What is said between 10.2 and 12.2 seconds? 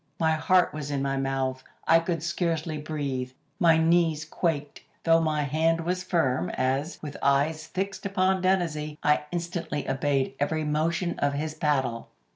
every motion of his paddle.